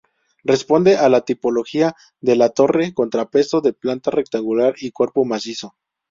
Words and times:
Responde 0.43 0.97
a 0.97 1.09
la 1.09 1.21
tipología 1.25 1.95
de 2.21 2.51
torre 2.55 2.91
contrapeso 2.91 3.61
de 3.61 3.73
planta 3.73 4.09
rectangular 4.09 4.73
y 4.79 4.89
cuerpo 4.89 5.25
macizo. 5.25 5.75